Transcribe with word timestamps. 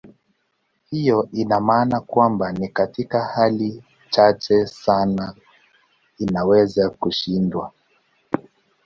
Hiyo 0.89 1.29
ina 1.31 1.59
maana 1.59 1.99
kwamba 1.99 2.51
ni 2.51 2.67
katika 2.67 3.23
hali 3.25 3.83
chache 4.09 4.65
sana 4.65 5.35
inaweza 6.17 6.89
kushindwa. 6.89 7.71